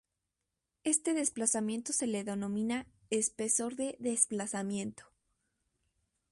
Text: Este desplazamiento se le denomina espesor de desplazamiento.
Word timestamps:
Este 0.83 1.13
desplazamiento 1.13 1.93
se 1.93 2.07
le 2.07 2.23
denomina 2.23 2.87
espesor 3.11 3.75
de 3.75 3.97
desplazamiento. 3.99 5.03